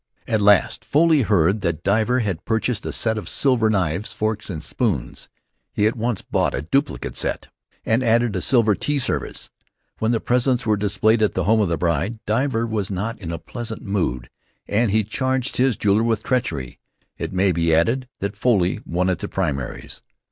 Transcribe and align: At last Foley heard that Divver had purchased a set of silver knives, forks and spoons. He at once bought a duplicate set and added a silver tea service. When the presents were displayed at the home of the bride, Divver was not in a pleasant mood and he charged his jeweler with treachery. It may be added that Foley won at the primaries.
At 0.27 0.41
last 0.41 0.83
Foley 0.83 1.21
heard 1.21 1.61
that 1.61 1.83
Divver 1.83 2.23
had 2.23 2.43
purchased 2.43 2.83
a 2.87 2.91
set 2.91 3.19
of 3.19 3.29
silver 3.29 3.69
knives, 3.69 4.13
forks 4.13 4.49
and 4.49 4.63
spoons. 4.63 5.29
He 5.73 5.85
at 5.85 5.95
once 5.95 6.23
bought 6.23 6.55
a 6.55 6.63
duplicate 6.63 7.15
set 7.15 7.49
and 7.85 8.03
added 8.03 8.35
a 8.35 8.41
silver 8.41 8.73
tea 8.73 8.97
service. 8.97 9.51
When 9.99 10.11
the 10.11 10.19
presents 10.19 10.65
were 10.65 10.75
displayed 10.75 11.21
at 11.21 11.35
the 11.35 11.43
home 11.43 11.61
of 11.61 11.69
the 11.69 11.77
bride, 11.77 12.17
Divver 12.25 12.67
was 12.67 12.89
not 12.89 13.19
in 13.19 13.31
a 13.31 13.37
pleasant 13.37 13.83
mood 13.83 14.31
and 14.67 14.89
he 14.89 15.03
charged 15.03 15.57
his 15.57 15.77
jeweler 15.77 16.01
with 16.01 16.23
treachery. 16.23 16.79
It 17.19 17.31
may 17.31 17.51
be 17.51 17.71
added 17.75 18.09
that 18.21 18.35
Foley 18.35 18.79
won 18.87 19.07
at 19.07 19.19
the 19.19 19.27
primaries. 19.27 20.01